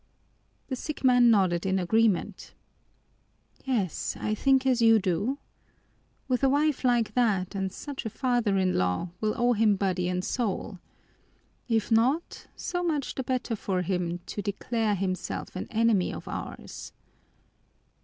The 0.65 0.75
sick 0.75 1.03
man 1.03 1.29
nodded 1.29 1.63
in 1.63 1.77
agreement. 1.77 2.55
"Yes, 3.65 4.17
I 4.19 4.33
think 4.33 4.65
as 4.65 4.81
you 4.81 4.97
do. 4.97 5.37
With 6.27 6.43
a 6.43 6.49
wife 6.49 6.83
like 6.83 7.13
that 7.13 7.53
and 7.53 7.71
such 7.71 8.03
a 8.07 8.09
father 8.09 8.57
in 8.57 8.73
law, 8.73 9.09
we'll 9.21 9.39
own 9.39 9.57
him 9.57 9.75
body 9.75 10.07
and 10.09 10.25
soul. 10.25 10.79
If 11.67 11.91
not, 11.91 12.47
so 12.55 12.81
much 12.81 13.13
the 13.13 13.21
better 13.23 13.55
for 13.55 13.83
him 13.83 14.21
to 14.25 14.41
declare 14.41 14.95
himself 14.95 15.55
an 15.55 15.67
enemy 15.69 16.11
of 16.11 16.27
ours." 16.27 16.93